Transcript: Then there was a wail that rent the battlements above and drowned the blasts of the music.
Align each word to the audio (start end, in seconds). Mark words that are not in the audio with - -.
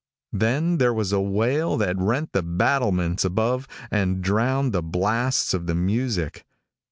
Then 0.33 0.79
there 0.79 0.95
was 0.95 1.11
a 1.11 1.19
wail 1.21 1.77
that 1.77 1.95
rent 1.99 2.31
the 2.33 2.41
battlements 2.41 3.23
above 3.23 3.67
and 3.91 4.23
drowned 4.23 4.73
the 4.73 4.81
blasts 4.81 5.53
of 5.53 5.67
the 5.67 5.75
music. 5.75 6.43